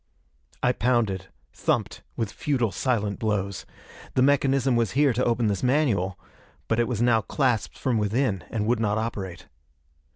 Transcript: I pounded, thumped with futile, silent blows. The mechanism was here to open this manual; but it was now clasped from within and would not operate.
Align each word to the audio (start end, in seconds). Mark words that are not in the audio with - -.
I 0.63 0.71
pounded, 0.71 1.27
thumped 1.53 2.01
with 2.17 2.31
futile, 2.31 2.71
silent 2.71 3.19
blows. 3.19 3.67
The 4.15 4.23
mechanism 4.23 4.75
was 4.75 4.93
here 4.93 5.13
to 5.13 5.23
open 5.23 5.45
this 5.45 5.61
manual; 5.61 6.19
but 6.67 6.79
it 6.79 6.87
was 6.87 7.03
now 7.03 7.21
clasped 7.21 7.77
from 7.77 7.99
within 7.99 8.43
and 8.49 8.65
would 8.65 8.79
not 8.79 8.97
operate. 8.97 9.45